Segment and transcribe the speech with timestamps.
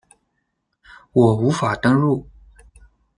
[1.13, 2.27] 我无法登入